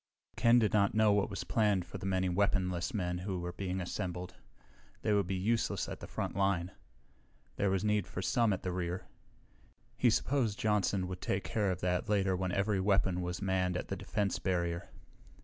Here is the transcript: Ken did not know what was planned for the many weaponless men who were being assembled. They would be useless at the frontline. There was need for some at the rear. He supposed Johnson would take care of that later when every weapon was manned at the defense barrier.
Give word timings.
Ken 0.35 0.57
did 0.57 0.73
not 0.73 0.95
know 0.95 1.13
what 1.13 1.29
was 1.29 1.43
planned 1.43 1.85
for 1.85 1.99
the 1.99 2.07
many 2.07 2.27
weaponless 2.27 2.91
men 2.91 3.19
who 3.19 3.37
were 3.39 3.53
being 3.53 3.79
assembled. 3.79 4.33
They 5.03 5.13
would 5.13 5.27
be 5.27 5.35
useless 5.35 5.87
at 5.87 5.99
the 5.99 6.07
frontline. 6.07 6.71
There 7.57 7.69
was 7.69 7.83
need 7.85 8.07
for 8.07 8.23
some 8.23 8.51
at 8.51 8.63
the 8.63 8.71
rear. 8.71 9.05
He 9.95 10.09
supposed 10.09 10.57
Johnson 10.57 11.07
would 11.07 11.21
take 11.21 11.43
care 11.43 11.69
of 11.69 11.81
that 11.81 12.09
later 12.09 12.35
when 12.35 12.51
every 12.51 12.79
weapon 12.81 13.21
was 13.21 13.43
manned 13.43 13.77
at 13.77 13.89
the 13.89 13.95
defense 13.95 14.39
barrier. 14.39 14.89